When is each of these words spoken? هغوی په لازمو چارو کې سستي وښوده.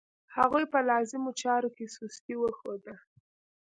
هغوی 0.35 0.65
په 0.73 0.79
لازمو 0.89 1.31
چارو 1.41 1.69
کې 1.75 1.85
سستي 1.95 2.33
وښوده. 2.37 2.93